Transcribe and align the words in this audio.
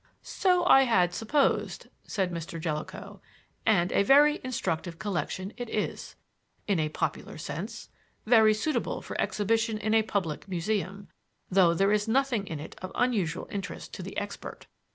"So 0.23 0.65
I 0.65 0.85
had 0.85 1.13
supposed," 1.13 1.85
said 2.07 2.31
Mr. 2.31 2.59
Jellicoe. 2.59 3.21
"And 3.67 3.91
a 3.91 4.01
very 4.01 4.41
instructive 4.43 4.97
collection 4.97 5.53
it 5.57 5.69
is, 5.69 6.15
in 6.67 6.79
a 6.79 6.89
popular 6.89 7.37
sense; 7.37 7.87
very 8.25 8.55
suitable 8.55 9.03
for 9.03 9.15
exhibition 9.21 9.77
in 9.77 9.93
a 9.93 10.01
public 10.01 10.47
museum, 10.47 11.07
though 11.51 11.75
there 11.75 11.91
is 11.91 12.07
nothing 12.07 12.47
in 12.47 12.59
it 12.59 12.73
of 12.81 12.91
unusual 12.95 13.47
interest 13.51 13.93
to 13.93 14.01
the 14.01 14.17
expert. 14.17 14.65